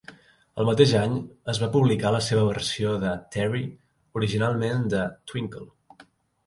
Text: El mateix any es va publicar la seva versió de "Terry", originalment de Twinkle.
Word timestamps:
El 0.61 0.67
mateix 0.69 0.93
any 1.01 1.19
es 1.53 1.59
va 1.63 1.69
publicar 1.75 2.13
la 2.17 2.21
seva 2.29 2.47
versió 2.49 2.97
de 3.05 3.13
"Terry", 3.37 3.63
originalment 4.23 4.85
de 4.97 5.05
Twinkle. 5.33 5.71